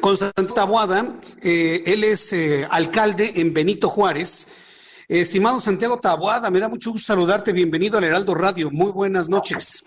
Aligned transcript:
con 0.00 0.16
Santiago 0.16 0.54
Taboada. 0.54 1.06
Eh, 1.42 1.82
él 1.86 2.04
es 2.04 2.32
eh, 2.32 2.66
alcalde 2.70 3.32
en 3.36 3.52
Benito 3.52 3.88
Juárez. 3.88 5.06
Estimado 5.08 5.58
Santiago 5.60 5.98
Taboada, 5.98 6.50
me 6.50 6.60
da 6.60 6.68
mucho 6.68 6.92
gusto 6.92 7.12
saludarte. 7.12 7.52
Bienvenido 7.52 7.98
al 7.98 8.04
Heraldo 8.04 8.34
Radio. 8.34 8.70
Muy 8.70 8.92
buenas 8.92 9.28
noches. 9.28 9.82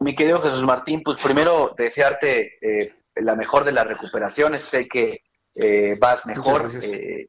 Mi 0.00 0.14
querido 0.14 0.40
Jesús 0.42 0.62
Martín, 0.62 1.02
pues 1.02 1.18
primero 1.22 1.74
desearte 1.76 2.58
eh, 2.60 2.94
la 3.16 3.34
mejor 3.34 3.64
de 3.64 3.72
las 3.72 3.86
recuperaciones. 3.86 4.62
Sé 4.62 4.86
que 4.86 5.22
eh, 5.54 5.96
vas 5.98 6.26
mejor 6.26 6.70
eh, 6.82 7.28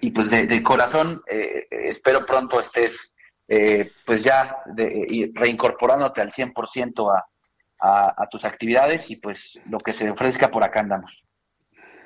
y 0.00 0.10
pues 0.10 0.30
de, 0.30 0.46
de 0.46 0.62
corazón 0.62 1.22
eh, 1.30 1.66
espero 1.70 2.24
pronto 2.26 2.58
estés 2.58 3.14
eh, 3.46 3.92
pues 4.06 4.24
ya 4.24 4.56
de- 4.74 5.30
reincorporándote 5.34 6.20
al 6.20 6.30
100% 6.32 7.14
a, 7.14 7.24
a, 7.80 8.22
a 8.22 8.28
tus 8.28 8.44
actividades 8.44 9.10
y 9.10 9.16
pues 9.16 9.60
lo 9.68 9.78
que 9.78 9.92
se 9.92 10.10
ofrezca 10.10 10.50
por 10.50 10.64
acá 10.64 10.80
andamos. 10.80 11.24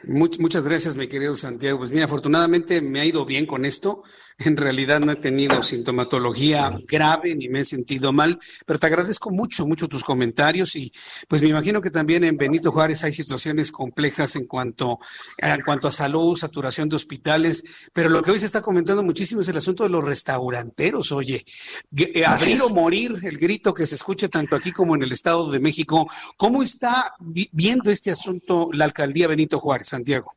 Much- 0.08 0.38
muchas 0.38 0.64
gracias, 0.64 0.97
mi 0.97 1.06
querido 1.06 1.34
Santiago. 1.36 1.78
Pues 1.78 1.91
mira, 1.91 2.05
afortunadamente 2.06 2.80
me 2.80 3.00
ha 3.00 3.05
ido 3.05 3.24
bien 3.24 3.47
con 3.47 3.64
esto. 3.64 4.02
En 4.38 4.56
realidad 4.56 4.98
no 5.00 5.12
he 5.12 5.16
tenido 5.16 5.62
sintomatología 5.62 6.77
grave 6.88 7.34
ni 7.36 7.48
me 7.48 7.60
he 7.60 7.64
sentido 7.64 8.12
mal, 8.12 8.38
pero 8.66 8.78
te 8.80 8.86
agradezco 8.86 9.30
mucho, 9.30 9.66
mucho 9.66 9.86
tus 9.88 10.02
comentarios 10.02 10.74
y 10.74 10.92
pues 11.28 11.41
me 11.42 11.48
imagino 11.50 11.80
que 11.80 11.91
también 11.91 12.24
en 12.24 12.36
Benito 12.36 12.72
Juárez 12.72 13.04
hay 13.04 13.12
situaciones 13.12 13.70
complejas 13.70 14.34
en 14.36 14.46
cuanto, 14.46 14.98
en 15.38 15.60
cuanto 15.62 15.86
a 15.88 15.92
salud, 15.92 16.36
saturación 16.36 16.88
de 16.88 16.96
hospitales, 16.96 17.88
pero 17.92 18.08
lo 18.08 18.22
que 18.22 18.32
hoy 18.32 18.38
se 18.41 18.46
está 18.46 18.60
comentando 18.60 19.02
muchísimo 19.04 19.41
es 19.41 19.48
el 19.48 19.56
asunto 19.56 19.84
de 19.84 19.91
los 19.91 20.02
restauranteros. 20.04 21.12
Oye, 21.12 21.44
eh, 21.96 22.24
abrir 22.26 22.60
o 22.62 22.69
morir, 22.70 23.19
el 23.22 23.38
grito 23.38 23.72
que 23.72 23.86
se 23.86 23.94
escucha 23.94 24.28
tanto 24.28 24.56
aquí 24.56 24.72
como 24.72 24.96
en 24.96 25.02
el 25.04 25.12
Estado 25.12 25.50
de 25.50 25.60
México. 25.60 26.10
¿Cómo 26.36 26.62
está 26.62 27.14
vi- 27.20 27.48
viendo 27.52 27.91
este 27.91 28.10
asunto 28.10 28.69
la 28.72 28.84
alcaldía 28.84 29.28
Benito 29.28 29.60
Juárez, 29.60 29.88
Santiago? 29.88 30.32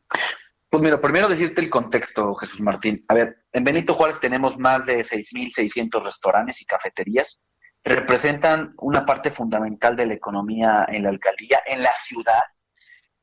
Pues 0.69 0.83
mira, 0.83 0.99
primero 1.01 1.29
decirte 1.29 1.61
el 1.61 1.69
contexto, 1.69 2.35
Jesús 2.35 2.59
Martín. 2.59 3.03
A 3.07 3.13
ver, 3.13 3.45
en 3.57 3.63
Benito 3.63 3.95
Juárez 3.95 4.19
tenemos 4.19 4.55
más 4.59 4.85
de 4.85 5.03
6.600 5.03 6.03
restaurantes 6.03 6.61
y 6.61 6.65
cafeterías. 6.65 7.41
Representan 7.83 8.75
una 8.77 9.03
parte 9.03 9.31
fundamental 9.31 9.95
de 9.95 10.05
la 10.05 10.13
economía 10.13 10.85
en 10.87 11.01
la 11.01 11.09
alcaldía, 11.09 11.61
en 11.65 11.81
la 11.81 11.91
ciudad. 11.93 12.43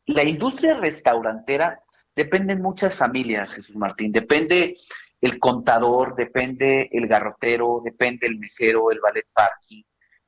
La 0.06 0.24
industria 0.24 0.74
restaurantera 0.74 1.80
depende 2.16 2.54
en 2.54 2.62
muchas 2.62 2.96
familias, 2.96 3.52
Jesús 3.52 3.76
Martín. 3.76 4.10
Depende 4.10 4.76
el 5.20 5.38
contador, 5.38 6.16
depende 6.16 6.88
el 6.90 7.06
garrotero, 7.06 7.80
depende 7.84 8.26
el 8.26 8.36
mesero, 8.36 8.90
el 8.90 8.98
ballet 8.98 9.28
parking, 9.32 9.84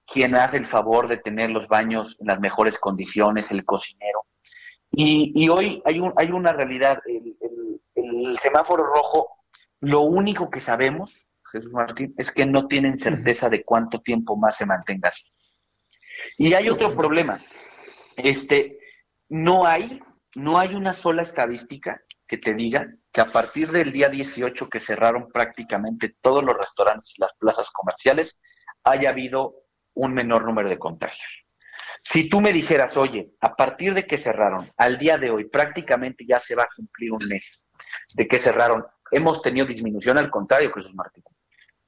quien 0.06 0.36
hace 0.36 0.56
el 0.58 0.66
favor 0.66 1.08
de 1.08 1.16
tener 1.16 1.50
los 1.50 1.66
baños 1.66 2.16
en 2.20 2.28
las 2.28 2.38
mejores 2.38 2.78
condiciones, 2.78 3.50
el 3.50 3.64
cocinero. 3.64 4.20
Y, 4.92 5.48
hoy 5.48 5.82
hay, 5.84 5.98
un, 5.98 6.12
hay 6.16 6.30
una 6.30 6.52
realidad, 6.52 7.00
el 7.96 8.38
semáforo 8.38 8.84
rojo, 8.84 9.35
lo 9.86 10.00
único 10.00 10.50
que 10.50 10.58
sabemos, 10.58 11.28
Jesús 11.52 11.70
Martín, 11.72 12.12
es 12.18 12.32
que 12.32 12.44
no 12.44 12.66
tienen 12.66 12.98
certeza 12.98 13.48
de 13.48 13.64
cuánto 13.64 14.00
tiempo 14.00 14.36
más 14.36 14.56
se 14.56 14.66
mantenga 14.66 15.10
así. 15.10 15.24
Y 16.38 16.54
hay 16.54 16.68
otro 16.68 16.90
problema, 16.90 17.38
este, 18.16 18.80
no 19.28 19.64
hay, 19.64 20.02
no 20.34 20.58
hay 20.58 20.74
una 20.74 20.92
sola 20.92 21.22
estadística 21.22 22.00
que 22.26 22.38
te 22.38 22.54
diga 22.54 22.92
que 23.12 23.20
a 23.20 23.26
partir 23.26 23.70
del 23.70 23.92
día 23.92 24.08
18 24.08 24.68
que 24.68 24.80
cerraron 24.80 25.28
prácticamente 25.32 26.16
todos 26.20 26.42
los 26.42 26.56
restaurantes 26.56 27.12
y 27.16 27.20
las 27.20 27.30
plazas 27.38 27.70
comerciales, 27.70 28.36
haya 28.82 29.10
habido 29.10 29.54
un 29.94 30.14
menor 30.14 30.44
número 30.44 30.68
de 30.68 30.78
contagios. 30.78 31.46
Si 32.02 32.28
tú 32.28 32.40
me 32.40 32.52
dijeras, 32.52 32.96
oye, 32.96 33.30
a 33.40 33.54
partir 33.54 33.94
de 33.94 34.04
que 34.04 34.18
cerraron, 34.18 34.68
al 34.76 34.98
día 34.98 35.16
de 35.16 35.30
hoy 35.30 35.48
prácticamente 35.48 36.24
ya 36.28 36.40
se 36.40 36.56
va 36.56 36.64
a 36.64 36.68
cumplir 36.74 37.12
un 37.12 37.24
mes 37.28 37.64
de 38.14 38.26
que 38.26 38.38
cerraron, 38.38 38.84
hemos 39.10 39.42
tenido 39.42 39.66
disminución, 39.66 40.18
al 40.18 40.30
contrario, 40.30 40.72
Jesús 40.72 40.94
Martín. 40.94 41.24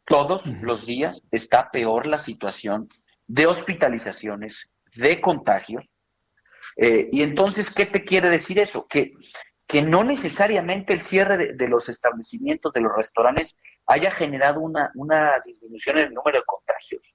Todos 0.04 0.46
los 0.62 0.86
días 0.86 1.22
está 1.30 1.70
peor 1.70 2.06
la 2.06 2.18
situación 2.18 2.88
de 3.26 3.46
hospitalizaciones, 3.46 4.70
de 4.96 5.20
contagios. 5.20 5.94
Eh, 6.76 7.08
y 7.12 7.22
entonces, 7.22 7.72
¿qué 7.72 7.86
te 7.86 8.04
quiere 8.04 8.28
decir 8.30 8.58
eso? 8.58 8.86
Que, 8.88 9.12
que 9.66 9.82
no 9.82 10.04
necesariamente 10.04 10.94
el 10.94 11.02
cierre 11.02 11.36
de, 11.36 11.52
de 11.52 11.68
los 11.68 11.88
establecimientos, 11.88 12.72
de 12.72 12.80
los 12.80 12.96
restaurantes, 12.96 13.54
haya 13.86 14.10
generado 14.10 14.60
una, 14.60 14.90
una 14.94 15.40
disminución 15.44 15.98
en 15.98 16.06
el 16.06 16.14
número 16.14 16.38
de 16.38 16.44
contagios. 16.46 17.14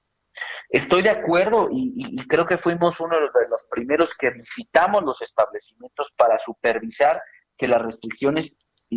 Estoy 0.69 1.03
de 1.03 1.12
acuerdo 1.12 1.69
y 1.72 2.16
creo 2.28 2.47
que 2.47 2.58
fuimos 2.58 3.00
uno 3.00 3.16
de 3.16 3.50
los 3.50 3.63
primeros 3.69 4.16
que 4.16 4.31
visitamos 4.31 5.03
los 5.03 5.22
establecimientos 5.22 6.12
para 6.18 6.40
supervisar 6.40 7.22
que 7.56 7.68
las 7.68 7.81
restricciones 7.81 8.56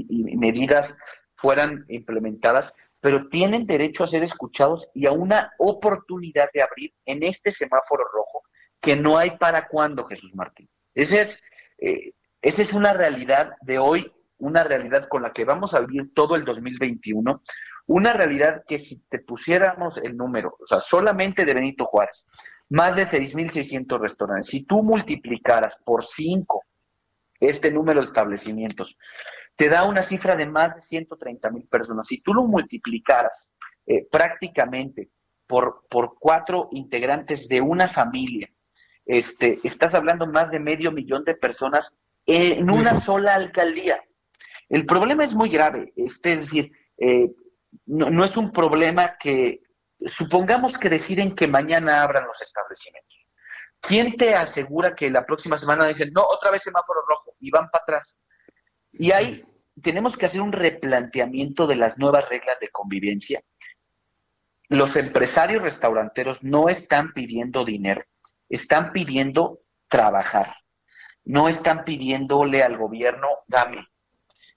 y, 0.08 0.36
medidas 0.36 0.98
fueran 1.34 1.84
implementadas, 1.88 2.74
pero 3.00 3.28
tienen 3.28 3.66
derecho 3.66 4.04
a 4.04 4.08
ser 4.08 4.22
escuchados 4.22 4.88
y 4.94 5.06
a 5.06 5.12
una 5.12 5.52
oportunidad 5.58 6.48
de 6.52 6.62
abrir 6.62 6.92
en 7.04 7.22
este 7.22 7.50
semáforo 7.50 8.04
rojo 8.12 8.42
que 8.80 8.96
no 8.96 9.18
hay 9.18 9.36
para 9.36 9.68
cuándo, 9.68 10.04
Jesús 10.04 10.34
Martín. 10.34 10.68
Es, 10.94 11.42
eh, 11.78 12.12
esa 12.42 12.62
es 12.62 12.72
una 12.72 12.92
realidad 12.92 13.52
de 13.62 13.78
hoy, 13.78 14.12
una 14.38 14.64
realidad 14.64 15.08
con 15.08 15.22
la 15.22 15.32
que 15.32 15.44
vamos 15.44 15.74
a 15.74 15.80
vivir 15.80 16.12
todo 16.14 16.36
el 16.36 16.44
2021, 16.44 17.42
una 17.86 18.12
realidad 18.12 18.64
que 18.66 18.78
si 18.80 19.00
te 19.08 19.20
pusiéramos 19.20 19.98
el 19.98 20.16
número, 20.16 20.56
o 20.60 20.66
sea, 20.66 20.80
solamente 20.80 21.44
de 21.44 21.54
Benito 21.54 21.86
Juárez, 21.86 22.26
más 22.68 22.96
de 22.96 23.06
6.600 23.06 24.00
restaurantes, 24.00 24.50
si 24.50 24.64
tú 24.64 24.82
multiplicaras 24.82 25.80
por 25.84 26.04
5 26.04 26.64
este 27.40 27.70
número 27.70 28.00
de 28.00 28.06
establecimientos, 28.06 28.96
te 29.56 29.68
da 29.68 29.84
una 29.84 30.02
cifra 30.02 30.36
de 30.36 30.46
más 30.46 30.74
de 30.74 30.80
130 30.82 31.50
mil 31.50 31.66
personas. 31.66 32.06
Si 32.06 32.20
tú 32.20 32.34
lo 32.34 32.44
multiplicaras 32.44 33.54
eh, 33.86 34.06
prácticamente 34.10 35.10
por, 35.46 35.86
por 35.88 36.16
cuatro 36.18 36.68
integrantes 36.72 37.48
de 37.48 37.60
una 37.60 37.88
familia, 37.88 38.48
este, 39.06 39.58
estás 39.64 39.94
hablando 39.94 40.26
más 40.26 40.50
de 40.50 40.60
medio 40.60 40.92
millón 40.92 41.24
de 41.24 41.34
personas 41.34 41.96
en 42.26 42.70
una 42.70 42.94
sola 42.94 43.34
alcaldía. 43.34 44.02
El 44.68 44.84
problema 44.84 45.24
es 45.24 45.34
muy 45.34 45.48
grave, 45.48 45.92
este, 45.96 46.32
es 46.32 46.40
decir, 46.40 46.72
eh, 46.98 47.30
no, 47.86 48.10
no 48.10 48.24
es 48.24 48.36
un 48.36 48.50
problema 48.50 49.16
que, 49.16 49.62
supongamos 50.06 50.76
que 50.76 50.90
deciden 50.90 51.34
que 51.34 51.48
mañana 51.48 52.02
abran 52.02 52.26
los 52.26 52.42
establecimientos. 52.42 53.16
¿Quién 53.80 54.16
te 54.16 54.34
asegura 54.34 54.94
que 54.94 55.08
la 55.10 55.24
próxima 55.24 55.56
semana 55.56 55.86
dicen, 55.86 56.10
no, 56.12 56.22
otra 56.22 56.50
vez 56.50 56.62
semáforo 56.62 57.00
rojo 57.06 57.36
y 57.38 57.50
van 57.50 57.70
para 57.70 57.82
atrás? 57.82 58.18
Y 58.98 59.12
ahí 59.12 59.44
tenemos 59.82 60.16
que 60.16 60.26
hacer 60.26 60.40
un 60.40 60.52
replanteamiento 60.52 61.66
de 61.66 61.76
las 61.76 61.98
nuevas 61.98 62.28
reglas 62.28 62.58
de 62.60 62.68
convivencia. 62.68 63.42
Los 64.68 64.96
empresarios 64.96 65.62
restauranteros 65.62 66.42
no 66.42 66.68
están 66.68 67.12
pidiendo 67.12 67.64
dinero, 67.64 68.04
están 68.48 68.92
pidiendo 68.92 69.60
trabajar. 69.88 70.54
No 71.24 71.48
están 71.48 71.84
pidiéndole 71.84 72.62
al 72.62 72.76
gobierno, 72.76 73.28
dame. 73.48 73.86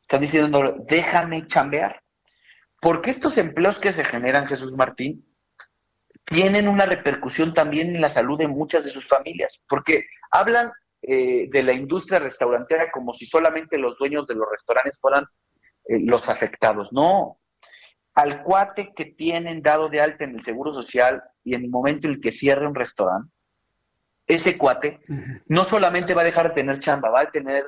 Están 0.01 0.21
diciendo, 0.21 0.75
déjame 0.88 1.45
chambear. 1.47 2.01
Porque 2.80 3.12
estos 3.12 3.38
empleos 3.38 3.80
que 3.80 3.92
se 3.92 4.03
generan, 4.03 4.47
Jesús 4.47 4.71
Martín, 4.74 5.25
tienen 6.25 6.68
una 6.68 6.85
repercusión 6.85 7.53
también 7.53 7.95
en 7.95 8.01
la 8.01 8.09
salud 8.09 8.38
de 8.38 8.47
muchas 8.47 8.83
de 8.83 8.92
sus 8.92 9.07
familias. 9.07 9.62
Porque 9.68 10.06
hablan 10.31 10.71
eh, 11.01 11.47
de 11.49 11.63
la 11.63 11.73
industria 11.73 12.19
restaurantera 12.19 12.91
como 12.91 13.13
si 13.13 13.25
solamente 13.25 13.77
los 13.77 13.97
dueños 13.97 14.25
de 14.27 14.35
los 14.35 14.47
restaurantes 14.51 14.99
fueran 14.99 15.25
eh, 15.85 15.99
los 15.99 16.27
afectados. 16.27 16.91
No, 16.91 17.39
al 18.15 18.43
cuate 18.43 18.93
que 18.93 19.05
tienen 19.05 19.61
dado 19.61 19.87
de 19.87 20.01
alta 20.01 20.25
en 20.25 20.35
el 20.35 20.41
Seguro 20.41 20.73
Social 20.73 21.23
y 21.43 21.55
en 21.55 21.63
el 21.63 21.69
momento 21.69 22.07
en 22.07 22.15
el 22.15 22.21
que 22.21 22.31
cierre 22.31 22.67
un 22.67 22.75
restaurante, 22.75 23.31
ese 24.27 24.57
cuate 24.57 24.99
no 25.47 25.63
solamente 25.63 26.13
va 26.13 26.21
a 26.21 26.25
dejar 26.25 26.49
de 26.49 26.55
tener 26.55 26.79
chamba, 26.79 27.09
va 27.09 27.21
a 27.21 27.31
tener, 27.31 27.63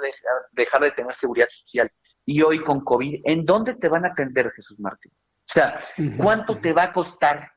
dejar 0.52 0.82
de 0.82 0.92
tener 0.92 1.16
seguridad 1.16 1.48
social. 1.50 1.90
Y 2.24 2.42
hoy 2.44 2.60
con 2.60 2.82
COVID, 2.82 3.22
¿en 3.24 3.46
dónde 3.46 3.76
te 3.76 3.90
van 3.90 4.06
a 4.06 4.10
atender, 4.10 4.52
Jesús 4.52 4.80
Martín? 4.80 5.12
O 5.14 5.54
sea, 5.54 5.80
¿cuánto 6.18 6.58
te 6.58 6.72
va 6.72 6.84
a 6.84 6.94
costar 6.94 7.50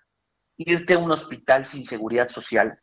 irte 0.56 0.94
a 0.94 0.98
un 0.98 1.10
hospital 1.10 1.66
sin 1.66 1.84
seguridad 1.84 2.28
social 2.30 2.78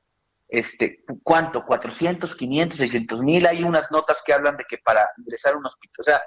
este, 0.51 1.03
¿cuánto? 1.23 1.65
400, 1.65 2.35
500, 2.35 2.77
600 2.77 3.21
mil. 3.21 3.47
Hay 3.47 3.63
unas 3.63 3.89
notas 3.89 4.21
que 4.23 4.33
hablan 4.33 4.57
de 4.57 4.65
que 4.69 4.77
para 4.77 5.09
ingresar 5.17 5.53
a 5.53 5.57
un 5.57 5.65
hospital, 5.65 5.95
o 5.99 6.03
sea, 6.03 6.21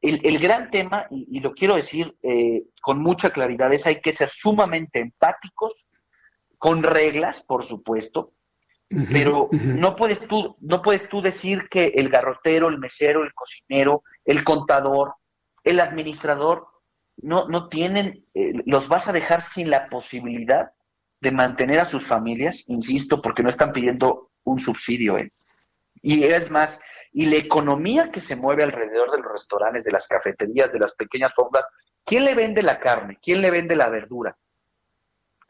el, 0.00 0.38
gran 0.38 0.70
tema, 0.70 1.06
y, 1.10 1.40
lo 1.40 1.52
quiero 1.52 1.74
decir 1.74 2.16
eh, 2.22 2.62
con 2.80 3.00
mucha 3.00 3.30
claridad, 3.30 3.72
es 3.72 3.84
hay 3.86 4.00
que 4.00 4.12
ser 4.12 4.30
sumamente 4.30 5.00
empáticos, 5.00 5.86
con 6.56 6.82
reglas, 6.82 7.44
por 7.44 7.64
supuesto, 7.64 8.32
pero 9.12 9.48
no 9.52 9.94
puedes 9.96 10.26
tú, 10.26 10.56
no 10.60 10.82
puedes 10.82 11.08
tú 11.08 11.20
decir 11.20 11.68
que 11.68 11.92
el 11.96 12.08
garrotero, 12.08 12.68
el 12.68 12.78
mesero, 12.78 13.22
el 13.22 13.34
cocinero, 13.34 14.02
el 14.24 14.42
contador, 14.44 15.14
el 15.62 15.78
administrador, 15.78 16.66
no, 17.18 17.48
no 17.48 17.68
tienen, 17.68 18.24
eh, 18.34 18.52
los 18.64 18.88
vas 18.88 19.08
a 19.08 19.12
dejar 19.12 19.42
sin 19.42 19.70
la 19.70 19.88
posibilidad 19.88 20.70
de 21.20 21.32
mantener 21.32 21.80
a 21.80 21.84
sus 21.84 22.06
familias, 22.06 22.64
insisto, 22.68 23.20
porque 23.20 23.42
no 23.42 23.48
están 23.48 23.72
pidiendo 23.72 24.30
un 24.44 24.60
subsidio. 24.60 25.18
¿eh? 25.18 25.32
Y 26.02 26.24
es 26.24 26.50
más, 26.50 26.80
y 27.12 27.26
la 27.26 27.36
economía 27.36 28.10
que 28.10 28.20
se 28.20 28.36
mueve 28.36 28.64
alrededor 28.64 29.10
de 29.10 29.18
los 29.18 29.32
restaurantes, 29.32 29.84
de 29.84 29.90
las 29.90 30.06
cafeterías, 30.06 30.72
de 30.72 30.78
las 30.78 30.94
pequeñas 30.94 31.34
fondas, 31.34 31.64
¿quién 32.04 32.24
le 32.24 32.34
vende 32.34 32.62
la 32.62 32.78
carne? 32.78 33.18
¿Quién 33.20 33.40
le 33.42 33.50
vende 33.50 33.74
la 33.74 33.88
verdura? 33.88 34.36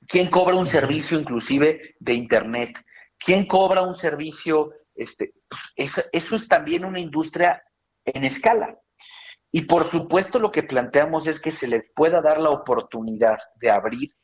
¿Quién 0.07 0.31
cobra 0.31 0.57
un 0.57 0.67
servicio 0.67 1.19
inclusive 1.19 1.97
de 1.99 2.15
internet? 2.15 2.83
¿Quién 3.19 3.47
cobra 3.47 3.83
un 3.83 3.95
servicio? 3.95 4.73
Este, 4.95 5.35
pues, 5.49 6.09
eso 6.13 6.37
es 6.37 6.49
también 6.49 6.85
una 6.85 7.01
industria 7.01 7.63
en 8.05 8.25
escala. 8.25 8.79
Y 9.51 9.63
por 9.63 9.85
supuesto 9.85 10.39
lo 10.39 10.51
que 10.51 10.63
planteamos 10.63 11.27
es 11.27 11.41
que 11.41 11.51
se 11.51 11.69
les 11.69 11.85
pueda 11.95 12.21
dar 12.21 12.41
la 12.41 12.51
oportunidad 12.51 13.39
de 13.57 13.71
abrir 13.71 14.15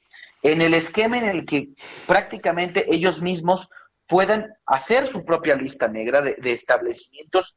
en 0.43 0.63
el 0.63 0.75
esquema 0.75 1.19
en 1.19 1.25
el 1.25 1.47
que 1.47 1.71
prácticamente 2.07 2.95
ellos 2.95 3.23
mismos 3.23 3.71
puedan 4.07 4.55
hacer 4.67 5.07
su 5.07 5.25
propia 5.25 5.57
lista 5.57 5.89
negra 5.89 6.21
de, 6.21 6.37
establecimientos 6.45 7.57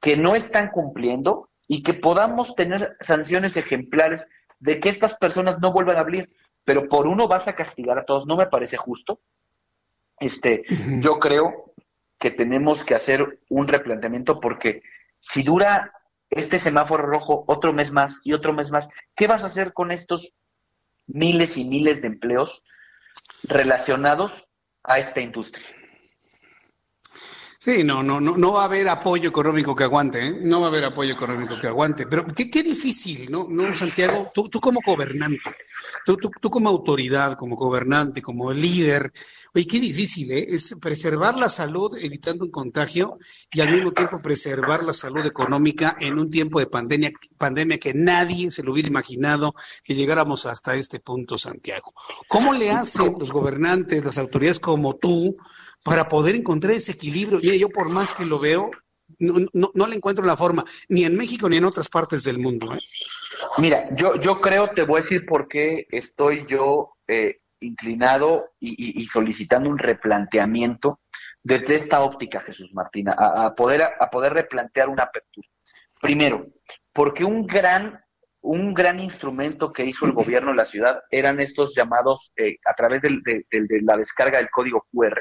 que 0.00 0.16
no 0.16 0.36
están 0.36 0.68
cumpliendo 0.68 1.50
y 1.66 1.82
que 1.82 1.94
podamos 1.94 2.54
tener 2.54 2.96
sanciones 3.00 3.56
ejemplares 3.56 4.26
de 4.60 4.78
que 4.80 4.88
estas 4.88 5.16
personas 5.16 5.58
no 5.60 5.72
vuelvan 5.72 5.96
a 5.96 6.00
abrir. 6.00 6.30
Pero 6.64 6.88
por 6.88 7.06
uno 7.06 7.26
vas 7.26 7.48
a 7.48 7.54
castigar 7.54 7.98
a 7.98 8.04
todos, 8.04 8.26
no 8.26 8.36
me 8.36 8.46
parece 8.46 8.76
justo. 8.76 9.20
Este, 10.20 10.64
yo 11.00 11.18
creo 11.18 11.74
que 12.18 12.30
tenemos 12.30 12.84
que 12.84 12.94
hacer 12.94 13.40
un 13.48 13.68
replanteamiento 13.68 14.40
porque 14.40 14.82
si 15.20 15.42
dura 15.42 15.92
este 16.30 16.58
semáforo 16.58 17.06
rojo 17.06 17.44
otro 17.46 17.72
mes 17.72 17.90
más 17.90 18.20
y 18.22 18.32
otro 18.32 18.52
mes 18.52 18.70
más, 18.70 18.88
¿qué 19.16 19.26
vas 19.26 19.42
a 19.42 19.46
hacer 19.46 19.72
con 19.72 19.90
estos 19.90 20.34
miles 21.08 21.56
y 21.56 21.64
miles 21.64 22.00
de 22.00 22.08
empleos 22.08 22.62
relacionados 23.42 24.48
a 24.84 24.98
esta 24.98 25.20
industria? 25.20 25.66
Sí, 27.60 27.82
no, 27.82 28.04
no, 28.04 28.20
no, 28.20 28.36
no 28.36 28.52
va 28.52 28.62
a 28.62 28.64
haber 28.66 28.88
apoyo 28.88 29.28
económico 29.28 29.74
que 29.74 29.82
aguante, 29.82 30.26
¿eh? 30.26 30.38
no 30.42 30.60
va 30.60 30.66
a 30.66 30.70
haber 30.70 30.84
apoyo 30.84 31.12
económico 31.12 31.58
que 31.58 31.66
aguante. 31.66 32.06
Pero 32.06 32.24
qué, 32.26 32.48
qué 32.48 32.62
difícil, 32.62 33.30
¿no? 33.30 33.46
¿no, 33.48 33.74
Santiago? 33.74 34.30
Tú, 34.32 34.48
tú 34.48 34.60
como 34.60 34.80
gobernante, 34.86 35.50
tú, 36.08 36.16
tú, 36.16 36.30
tú, 36.40 36.48
como 36.48 36.70
autoridad, 36.70 37.36
como 37.36 37.54
gobernante, 37.54 38.22
como 38.22 38.50
líder, 38.50 39.12
oye, 39.54 39.66
qué 39.66 39.78
difícil, 39.78 40.30
¿eh? 40.30 40.46
Es 40.48 40.74
preservar 40.80 41.36
la 41.36 41.50
salud 41.50 41.94
evitando 42.00 42.46
un 42.46 42.50
contagio 42.50 43.18
y 43.52 43.60
al 43.60 43.70
mismo 43.70 43.92
tiempo 43.92 44.22
preservar 44.22 44.82
la 44.84 44.94
salud 44.94 45.26
económica 45.26 45.98
en 46.00 46.18
un 46.18 46.30
tiempo 46.30 46.60
de 46.60 46.66
pandemia, 46.66 47.12
pandemia 47.36 47.76
que 47.76 47.92
nadie 47.92 48.50
se 48.50 48.62
lo 48.62 48.72
hubiera 48.72 48.88
imaginado 48.88 49.54
que 49.84 49.94
llegáramos 49.94 50.46
hasta 50.46 50.74
este 50.74 50.98
punto, 50.98 51.36
Santiago. 51.36 51.92
¿Cómo 52.26 52.54
le 52.54 52.70
hacen 52.70 53.16
los 53.20 53.30
gobernantes, 53.30 54.02
las 54.02 54.16
autoridades 54.16 54.60
como 54.60 54.96
tú? 54.96 55.36
para 55.84 56.08
poder 56.08 56.34
encontrar 56.34 56.74
ese 56.74 56.92
equilibrio. 56.92 57.38
Mira, 57.40 57.54
yo 57.54 57.68
por 57.68 57.88
más 57.88 58.12
que 58.12 58.26
lo 58.26 58.38
veo, 58.40 58.70
no, 59.20 59.70
no, 59.74 59.86
le 59.86 59.96
encuentro 59.96 60.24
la 60.24 60.36
forma, 60.36 60.64
ni 60.88 61.04
en 61.04 61.16
México 61.16 61.48
ni 61.48 61.56
en 61.56 61.64
otras 61.64 61.88
partes 61.88 62.24
del 62.24 62.38
mundo. 62.38 62.74
¿eh? 62.74 62.80
Mira, 63.58 63.88
yo, 63.94 64.16
yo 64.16 64.40
creo, 64.40 64.68
te 64.68 64.82
voy 64.82 64.98
a 64.98 65.02
decir 65.02 65.26
por 65.26 65.48
qué 65.48 65.86
estoy 65.90 66.46
yo 66.46 66.94
eh, 67.06 67.38
inclinado 67.60 68.52
y, 68.60 69.04
solicitando 69.06 69.68
un 69.68 69.78
replanteamiento 69.78 71.00
desde 71.42 71.74
esta 71.74 72.00
óptica, 72.00 72.40
Jesús 72.40 72.70
Martina, 72.72 73.12
a, 73.18 73.54
poder, 73.54 73.82
a 73.98 74.10
poder 74.10 74.32
replantear 74.32 74.88
una 74.88 75.04
apertura. 75.04 75.48
Primero, 76.00 76.46
porque 76.92 77.24
un 77.24 77.46
gran 77.46 78.00
un 78.40 78.72
gran 78.72 79.00
instrumento 79.00 79.72
que 79.72 79.84
hizo 79.84 80.06
el 80.06 80.12
gobierno 80.12 80.50
de 80.50 80.56
la 80.56 80.64
ciudad 80.64 81.00
eran 81.10 81.40
estos 81.40 81.74
llamados 81.74 82.32
eh, 82.36 82.56
a 82.64 82.72
través 82.74 83.02
de, 83.02 83.44
la 83.82 83.96
descarga 83.96 84.38
del 84.38 84.48
código 84.48 84.86
QR 84.92 85.20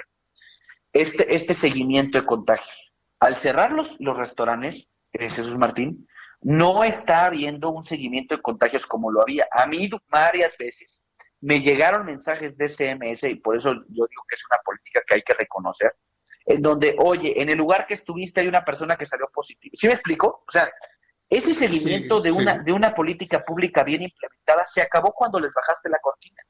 este, 0.94 1.36
este 1.36 1.54
seguimiento 1.54 2.20
de 2.20 2.26
contagios. 2.26 2.94
Al 3.20 3.36
cerrar 3.36 3.72
los, 3.72 3.98
los 4.00 4.18
restaurantes, 4.18 4.90
eh, 5.14 5.28
Jesús 5.30 5.58
Martín, 5.58 6.08
no 6.42 6.84
está 6.84 7.26
habiendo 7.26 7.72
un 7.72 7.84
seguimiento 7.84 8.36
de 8.36 8.42
contagios 8.42 8.86
como 8.86 9.12
lo 9.12 9.22
había. 9.22 9.48
A 9.52 9.66
mí 9.68 9.90
varias 10.10 10.58
veces 10.58 11.02
me 11.42 11.62
llegaron 11.62 12.06
mensajes 12.06 12.58
de 12.58 12.68
SMS 12.68 13.24
y 13.24 13.36
por 13.36 13.58
eso 13.58 13.74
yo 13.74 14.06
digo 14.08 14.24
que 14.28 14.36
es 14.36 14.44
una 14.50 14.60
política 14.64 15.02
que 15.08 15.16
hay 15.16 15.22
que 15.22 15.34
reconocer, 15.34 15.96
en 16.46 16.62
donde, 16.62 16.96
oye, 17.00 17.42
en 17.42 17.50
el 17.50 17.58
lugar 17.58 17.86
que 17.86 17.94
estuviste 17.94 18.42
hay 18.42 18.48
una 18.48 18.66
persona 18.66 18.98
que 18.98 19.06
salió 19.06 19.30
positiva. 19.34 19.74
¿Sí 19.76 19.88
me 19.88 19.94
explico? 19.94 20.44
O 20.48 20.52
sea, 20.52 20.70
ese 21.30 21.54
seguimiento 21.54 22.22
de, 22.22 22.32
una, 22.32 22.58
de 22.58 22.72
una 22.72 22.94
política 22.94 23.44
pública 23.44 23.84
bien 23.84 24.02
implementada 24.02 24.66
se 24.66 24.82
acabó 24.82 25.12
cuando 25.12 25.40
les 25.40 25.54
bajaste 25.54 25.90
la 25.90 26.00
cortina. 26.00 26.42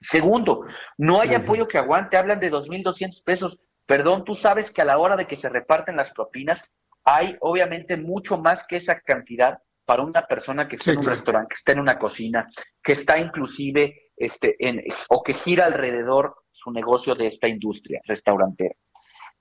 Segundo, 0.00 0.64
no 0.96 1.20
hay 1.20 1.34
apoyo 1.34 1.68
que 1.68 1.76
aguante, 1.76 2.16
hablan 2.16 2.40
de 2.40 2.50
2.200 2.50 3.22
pesos. 3.24 3.60
Perdón, 3.84 4.24
tú 4.24 4.34
sabes 4.34 4.70
que 4.70 4.80
a 4.80 4.84
la 4.84 4.98
hora 4.98 5.16
de 5.16 5.26
que 5.26 5.36
se 5.36 5.48
reparten 5.48 5.96
las 5.96 6.12
propinas, 6.12 6.72
hay 7.14 7.36
obviamente 7.40 7.96
mucho 7.96 8.40
más 8.40 8.66
que 8.66 8.76
esa 8.76 9.00
cantidad 9.00 9.58
para 9.84 10.02
una 10.02 10.26
persona 10.26 10.68
que 10.68 10.76
está 10.76 10.92
en 10.92 10.98
un 10.98 11.06
restaurante, 11.06 11.48
que 11.48 11.58
está 11.58 11.72
en 11.72 11.80
una 11.80 11.98
cocina, 11.98 12.48
que 12.82 12.92
está 12.92 13.18
inclusive 13.18 14.12
este, 14.16 14.56
en, 14.60 14.82
o 15.08 15.22
que 15.22 15.34
gira 15.34 15.66
alrededor 15.66 16.36
su 16.52 16.70
negocio 16.70 17.14
de 17.14 17.26
esta 17.26 17.48
industria 17.48 18.00
restaurantera. 18.04 18.74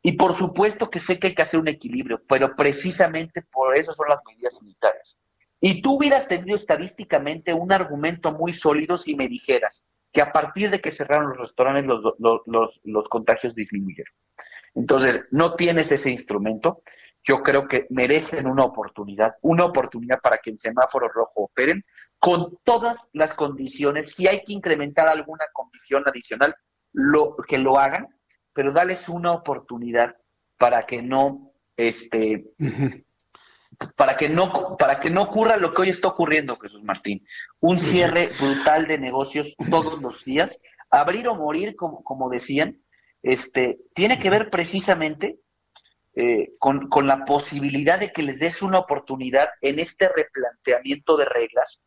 Y 0.02 0.14
por 0.14 0.34
supuesto 0.34 0.90
que 0.90 1.00
sé 1.00 1.20
que 1.20 1.28
hay 1.28 1.36
que 1.36 1.42
hacer 1.42 1.60
un 1.60 1.68
equilibrio, 1.68 2.22
pero 2.28 2.56
precisamente 2.56 3.44
por 3.44 3.78
eso 3.78 3.94
son 3.94 4.08
las 4.10 4.20
medidas 4.26 4.56
sanitarias. 4.58 5.20
Y 5.62 5.82
tú 5.82 5.98
hubieras 5.98 6.28
tenido 6.28 6.56
estadísticamente 6.56 7.54
un 7.54 7.72
argumento 7.72 8.32
muy 8.32 8.54
sólido 8.54 8.98
si 8.98 9.16
me 9.16 9.28
dijeras, 9.28 9.84
que 10.12 10.22
a 10.22 10.32
partir 10.32 10.72
de 10.72 10.80
que 10.80 10.92
cerraron 10.92 11.30
los 11.30 11.38
restaurantes 11.38 11.86
los, 11.86 13.10
contagios 13.10 13.54
disminuyeron. 13.54 14.14
Entonces, 14.74 15.28
no 15.32 15.56
tienes 15.56 15.92
ese 15.92 16.10
instrumento. 16.10 16.82
Yo 17.30 17.44
creo 17.44 17.68
que 17.68 17.86
merecen 17.92 18.48
una 18.48 18.64
oportunidad, 18.64 19.36
una 19.44 19.66
oportunidad 19.66 20.20
para 20.20 20.38
que 20.38 20.50
en 20.50 20.58
semáforo 20.58 21.10
rojo 21.10 21.44
operen 21.44 21.86
con 22.18 22.58
todas 22.64 23.08
las 23.14 23.36
condiciones. 23.36 24.16
Si 24.16 24.28
hay 24.28 24.44
que 24.44 24.54
incrementar 24.54 25.08
alguna 25.08 25.46
condición 25.54 26.02
adicional, 26.08 26.52
lo, 26.92 27.36
que 27.48 27.60
lo 27.60 27.78
hagan, 27.78 28.08
pero 28.52 28.74
dales 28.74 29.08
una 29.10 29.32
oportunidad 29.32 30.16
para 30.58 30.82
que 30.82 31.04
no 31.04 31.52
este, 31.78 32.46
para 33.96 34.18
que 34.18 34.28
no 34.28 34.76
para 34.76 35.00
que 35.00 35.12
no 35.12 35.22
ocurra 35.22 35.58
lo 35.58 35.72
que 35.72 35.84
hoy 35.84 35.90
está 35.90 36.08
ocurriendo, 36.08 36.58
Jesús 36.58 36.82
Martín, 36.84 37.24
un 37.60 37.78
cierre 37.78 38.24
brutal 38.42 38.88
de 38.88 38.98
negocios 38.98 39.56
todos 39.70 40.02
los 40.02 40.26
días, 40.26 40.60
abrir 40.90 41.28
o 41.28 41.36
morir, 41.36 41.76
como, 41.76 42.04
como 42.04 42.28
decían, 42.28 42.82
este, 43.22 43.78
tiene 43.94 44.18
que 44.18 44.32
ver 44.32 44.50
precisamente 44.50 45.38
eh, 46.22 46.52
con, 46.60 46.90
la 47.08 47.24
posibilidad 47.24 47.98
de 47.98 48.12
que 48.12 48.24
les 48.24 48.40
des 48.40 48.62
una 48.62 48.80
oportunidad 48.80 49.48
en 49.62 49.80
este 49.80 50.10
replanteamiento 50.10 51.16
de 51.16 51.24
reglas 51.24 51.82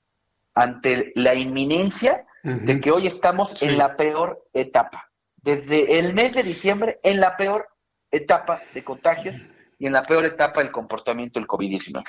ante 0.54 1.12
la 1.16 1.34
inminencia 1.34 2.24
de 2.42 2.80
que 2.80 2.90
hoy 2.90 3.06
estamos 3.06 3.60
en 3.60 3.76
la 3.76 3.94
peor 3.94 4.48
etapa. 4.54 5.12
Desde 5.36 5.98
el 5.98 6.14
mes 6.14 6.34
de 6.34 6.44
diciembre, 6.44 6.98
en 7.02 7.20
la 7.20 7.36
peor 7.36 7.68
etapa 8.10 8.58
de 8.72 8.82
contagios 8.82 9.36
y 9.78 9.84
en 9.84 9.92
la 9.92 10.00
peor 10.00 10.24
etapa 10.24 10.62
el 10.62 10.72
comportamiento 10.72 11.38
del 11.38 11.46
COVID-19. 11.46 12.02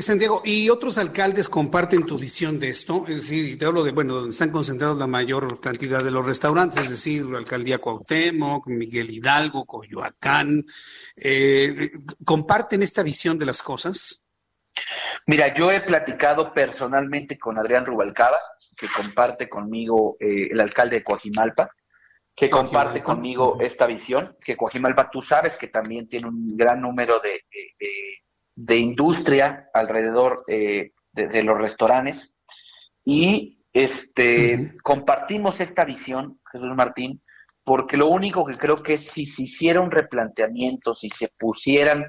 Santiago, 0.00 0.42
¿y 0.44 0.68
otros 0.70 0.98
alcaldes 0.98 1.48
comparten 1.48 2.04
tu 2.04 2.18
visión 2.18 2.58
de 2.58 2.68
esto? 2.68 3.04
Es 3.06 3.28
decir, 3.28 3.56
te 3.56 3.64
hablo 3.64 3.84
de, 3.84 3.92
bueno, 3.92 4.14
donde 4.14 4.30
están 4.30 4.50
concentrados 4.50 4.98
la 4.98 5.06
mayor 5.06 5.60
cantidad 5.60 6.02
de 6.02 6.10
los 6.10 6.26
restaurantes, 6.26 6.82
es 6.82 6.90
decir, 6.90 7.26
la 7.26 7.38
alcaldía 7.38 7.78
Cuauhtémoc, 7.78 8.66
Miguel 8.66 9.08
Hidalgo, 9.08 9.64
Coyoacán, 9.66 10.64
eh, 11.16 11.90
¿comparten 12.24 12.82
esta 12.82 13.04
visión 13.04 13.38
de 13.38 13.46
las 13.46 13.62
cosas? 13.62 14.26
Mira, 15.26 15.54
yo 15.54 15.70
he 15.70 15.80
platicado 15.80 16.52
personalmente 16.52 17.38
con 17.38 17.56
Adrián 17.56 17.86
Rubalcaba, 17.86 18.38
que 18.76 18.88
comparte 18.88 19.48
conmigo 19.48 20.16
eh, 20.18 20.48
el 20.50 20.60
alcalde 20.60 20.96
de 20.96 21.04
Coajimalpa, 21.04 21.70
que 22.34 22.48
comparte 22.48 23.02
conmigo 23.02 23.58
esta 23.60 23.86
visión, 23.86 24.36
que 24.40 24.56
Coajimalpa 24.56 25.10
tú 25.10 25.20
sabes 25.20 25.56
que 25.56 25.68
también 25.68 26.08
tiene 26.08 26.28
un 26.28 26.56
gran 26.56 26.80
número 26.80 27.18
de, 27.18 27.44
de, 27.50 28.07
industria 28.76 29.70
alrededor 29.72 30.42
eh, 30.48 30.92
de, 31.12 31.42
los 31.42 31.58
restaurantes. 31.58 32.34
Y 33.04 33.64
este 33.72 34.74
compartimos 34.82 35.60
esta 35.60 35.84
visión, 35.84 36.40
Jesús 36.50 36.74
Martín, 36.74 37.22
porque 37.64 37.96
lo 37.96 38.08
único 38.08 38.44
que 38.44 38.54
creo 38.54 38.76
que 38.76 38.94
es 38.94 39.08
si 39.10 39.26
se 39.26 39.42
hiciera 39.42 39.80
un 39.80 39.90
replanteamiento, 39.90 40.94
si 40.94 41.10
se 41.10 41.28
pusieran 41.38 42.06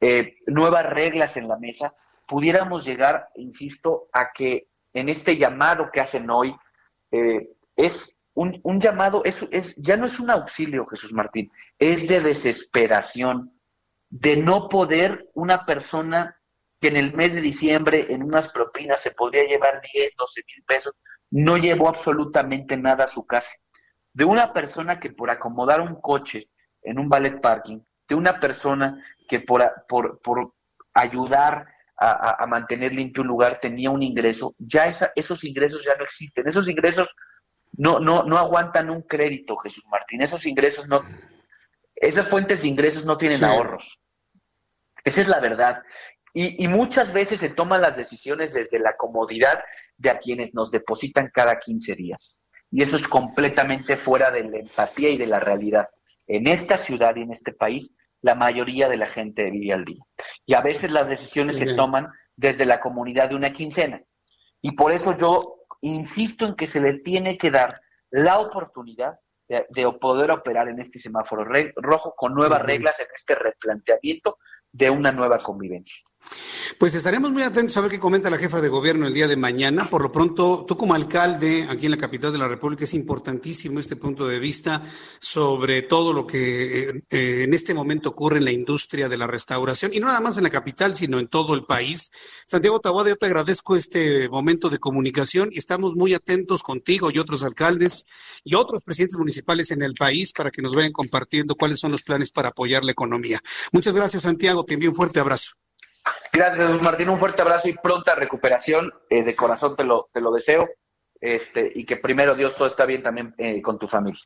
eh, 0.00 0.36
nuevas 0.46 0.86
reglas 0.86 1.36
en 1.36 1.48
la 1.48 1.58
mesa, 1.58 1.94
pudiéramos 2.26 2.84
llegar, 2.84 3.28
insisto, 3.36 4.08
a 4.12 4.30
que 4.32 4.68
en 4.92 5.08
este 5.08 5.36
llamado 5.36 5.90
que 5.92 6.00
hacen 6.00 6.28
hoy, 6.30 6.54
eh, 7.10 7.48
es 7.74 8.18
un, 8.34 8.60
un 8.62 8.80
llamado, 8.80 9.22
es, 9.24 9.46
es, 9.50 9.76
ya 9.76 9.96
no 9.96 10.06
es 10.06 10.20
un 10.20 10.30
auxilio, 10.30 10.86
Jesús 10.86 11.12
Martín, 11.12 11.50
es 11.78 12.06
de 12.06 12.20
desesperación, 12.20 13.57
de 14.10 14.36
no 14.36 14.68
poder 14.68 15.28
una 15.34 15.66
persona 15.66 16.36
que 16.80 16.88
en 16.88 16.96
el 16.96 17.14
mes 17.14 17.34
de 17.34 17.40
diciembre 17.40 18.06
en 18.10 18.22
unas 18.22 18.48
propinas 18.52 19.00
se 19.00 19.12
podría 19.12 19.44
llevar 19.44 19.80
10, 19.92 20.14
12 20.16 20.42
mil 20.46 20.64
pesos, 20.64 20.94
no 21.30 21.56
llevó 21.56 21.88
absolutamente 21.88 22.76
nada 22.76 23.04
a 23.04 23.08
su 23.08 23.26
casa. 23.26 23.50
De 24.12 24.24
una 24.24 24.52
persona 24.52 24.98
que 25.00 25.10
por 25.10 25.30
acomodar 25.30 25.80
un 25.80 26.00
coche 26.00 26.48
en 26.82 26.98
un 26.98 27.08
ballet 27.08 27.40
parking, 27.40 27.80
de 28.08 28.14
una 28.14 28.40
persona 28.40 29.04
que 29.28 29.40
por, 29.40 29.62
por, 29.88 30.20
por 30.20 30.54
ayudar 30.94 31.66
a, 31.96 32.42
a, 32.42 32.46
mantener 32.46 32.94
limpio 32.94 33.22
un 33.22 33.28
lugar 33.28 33.58
tenía 33.60 33.90
un 33.90 34.02
ingreso, 34.02 34.54
ya 34.58 34.86
esa, 34.86 35.10
esos 35.16 35.44
ingresos 35.44 35.84
ya 35.84 35.96
no 35.96 36.04
existen. 36.04 36.48
Esos 36.48 36.68
ingresos 36.68 37.14
no, 37.72 37.98
no, 37.98 38.22
no 38.22 38.38
aguantan 38.38 38.88
un 38.88 39.02
crédito, 39.02 39.56
Jesús 39.56 39.84
Martín. 39.90 40.22
Esos 40.22 40.46
ingresos 40.46 40.88
no, 40.88 41.00
esas 42.00 42.28
fuentes 42.28 42.62
de 42.62 42.68
ingresos 42.68 43.04
no 43.04 43.18
tienen 43.18 43.38
sí. 43.38 43.44
ahorros. 43.44 44.00
Esa 45.04 45.20
es 45.20 45.28
la 45.28 45.40
verdad. 45.40 45.82
Y, 46.34 46.62
y, 46.62 46.68
muchas 46.68 47.12
veces 47.12 47.40
se 47.40 47.50
toman 47.50 47.80
las 47.80 47.96
decisiones 47.96 48.52
desde 48.52 48.78
la 48.78 48.96
comodidad 48.96 49.62
de 49.96 50.10
a 50.10 50.18
quienes 50.18 50.54
nos 50.54 50.70
depositan 50.70 51.30
cada 51.32 51.58
15 51.58 51.94
días. 51.94 52.38
Y 52.70 52.82
eso 52.82 52.96
es 52.96 53.08
completamente 53.08 53.96
fuera 53.96 54.30
de 54.30 54.44
la 54.44 54.58
empatía 54.58 55.10
y 55.10 55.16
de 55.16 55.26
la 55.26 55.40
realidad. 55.40 55.88
En 56.26 56.46
esta 56.46 56.76
ciudad 56.76 57.16
y 57.16 57.22
en 57.22 57.32
este 57.32 57.52
país, 57.52 57.92
la 58.20 58.34
mayoría 58.34 58.88
de 58.88 58.96
la 58.96 59.06
gente 59.06 59.50
vive 59.50 59.72
al 59.72 59.84
día. 59.84 60.04
Y 60.44 60.54
a 60.54 60.60
veces 60.60 60.90
las 60.90 61.08
decisiones 61.08 61.56
se 61.56 61.74
toman 61.74 62.08
desde 62.36 62.66
la 62.66 62.80
comunidad 62.80 63.30
de 63.30 63.36
una 63.36 63.52
quincena. 63.52 64.02
Y 64.60 64.72
por 64.72 64.92
eso 64.92 65.16
yo 65.16 65.64
insisto 65.80 66.46
en 66.46 66.54
que 66.54 66.66
se 66.66 66.80
le 66.80 66.98
tiene 66.98 67.38
que 67.38 67.50
dar 67.50 67.80
la 68.10 68.38
oportunidad 68.38 69.18
de, 69.48 69.66
de 69.70 69.92
poder 69.92 70.30
operar 70.30 70.68
en 70.68 70.80
este 70.80 70.98
semáforo 70.98 71.44
rojo 71.76 72.14
con 72.16 72.34
nuevas 72.34 72.62
reglas 72.62 72.98
en 73.00 73.06
este 73.14 73.34
replanteamiento 73.34 74.38
de 74.72 74.90
una 74.90 75.12
nueva 75.12 75.42
convivencia. 75.42 76.02
Pues 76.76 76.94
estaremos 76.94 77.30
muy 77.30 77.42
atentos 77.42 77.76
a 77.76 77.80
ver 77.80 77.90
qué 77.90 77.98
comenta 77.98 78.28
la 78.28 78.36
jefa 78.36 78.60
de 78.60 78.68
gobierno 78.68 79.06
el 79.06 79.14
día 79.14 79.26
de 79.26 79.36
mañana. 79.36 79.88
Por 79.88 80.02
lo 80.02 80.12
pronto, 80.12 80.64
tú 80.68 80.76
como 80.76 80.94
alcalde 80.94 81.66
aquí 81.70 81.86
en 81.86 81.92
la 81.92 81.96
capital 81.96 82.30
de 82.30 82.38
la 82.38 82.48
República 82.48 82.84
es 82.84 82.94
importantísimo 82.94 83.80
este 83.80 83.96
punto 83.96 84.26
de 84.26 84.38
vista 84.38 84.82
sobre 85.20 85.82
todo 85.82 86.12
lo 86.12 86.26
que 86.26 87.02
eh, 87.10 87.44
en 87.44 87.54
este 87.54 87.74
momento 87.74 88.10
ocurre 88.10 88.38
en 88.38 88.44
la 88.44 88.52
industria 88.52 89.08
de 89.08 89.16
la 89.16 89.26
restauración 89.26 89.94
y 89.94 90.00
no 90.00 90.08
nada 90.08 90.20
más 90.20 90.36
en 90.36 90.44
la 90.44 90.50
capital, 90.50 90.94
sino 90.94 91.18
en 91.18 91.28
todo 91.28 91.54
el 91.54 91.64
país. 91.64 92.10
Santiago 92.44 92.80
Taboada, 92.80 93.10
yo 93.10 93.16
te 93.16 93.26
agradezco 93.26 93.76
este 93.76 94.28
momento 94.28 94.68
de 94.68 94.78
comunicación 94.78 95.48
y 95.52 95.58
estamos 95.58 95.94
muy 95.94 96.12
atentos 96.14 96.62
contigo 96.62 97.10
y 97.10 97.18
otros 97.18 97.44
alcaldes 97.44 98.04
y 98.44 98.54
otros 98.54 98.82
presidentes 98.82 99.18
municipales 99.18 99.70
en 99.70 99.82
el 99.82 99.94
país 99.94 100.32
para 100.32 100.50
que 100.50 100.62
nos 100.62 100.76
vayan 100.76 100.92
compartiendo 100.92 101.54
cuáles 101.54 101.80
son 101.80 101.92
los 101.92 102.02
planes 102.02 102.30
para 102.30 102.50
apoyar 102.50 102.84
la 102.84 102.92
economía. 102.92 103.40
Muchas 103.72 103.94
gracias, 103.94 104.22
Santiago. 104.22 104.64
Te 104.64 104.74
envío 104.74 104.90
un 104.90 104.96
fuerte 104.96 105.20
abrazo. 105.20 105.67
Gracias, 106.32 106.82
Martín. 106.82 107.08
Un 107.08 107.18
fuerte 107.18 107.42
abrazo 107.42 107.68
y 107.68 107.72
pronta 107.72 108.14
recuperación. 108.14 108.92
Eh, 109.10 109.22
de 109.22 109.34
corazón 109.34 109.76
te 109.76 109.84
lo, 109.84 110.08
te 110.12 110.20
lo 110.20 110.32
deseo. 110.32 110.68
Este, 111.20 111.72
y 111.74 111.84
que 111.84 111.96
primero 111.96 112.34
Dios 112.34 112.54
todo 112.56 112.68
está 112.68 112.86
bien 112.86 113.02
también 113.02 113.34
eh, 113.38 113.60
con 113.60 113.78
tu 113.78 113.88
familia. 113.88 114.22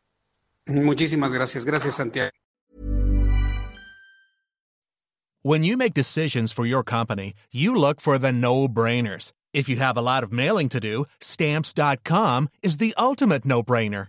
Muchísimas 0.67 1.33
gracias. 1.33 1.65
Gracias, 1.65 1.95
Santiago. 1.95 2.31
When 5.45 5.65
you 5.65 5.77
make 5.77 5.93
decisions 5.93 6.53
for 6.53 6.65
your 6.65 6.85
company, 6.85 7.35
you 7.51 7.75
look 7.75 8.01
for 8.01 8.17
the 8.17 8.31
no-brainers. 8.31 9.33
If 9.53 9.69
you 9.69 9.77
have 9.77 9.97
a 9.97 10.01
lot 10.01 10.23
of 10.23 10.31
mailing 10.31 10.69
to 10.69 10.79
do, 10.79 11.07
stamps.com 11.21 12.49
is 12.63 12.77
the 12.77 12.95
ultimate 12.97 13.45
no-brainer. 13.45 14.09